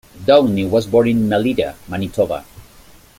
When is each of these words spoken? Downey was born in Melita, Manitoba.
Downey 0.25 0.65
was 0.65 0.87
born 0.87 1.09
in 1.09 1.29
Melita, 1.29 1.75
Manitoba. 1.87 2.43